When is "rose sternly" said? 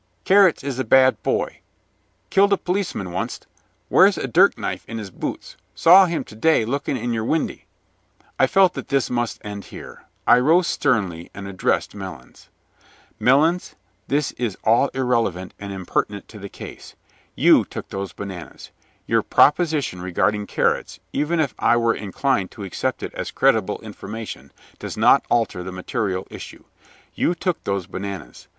10.39-11.29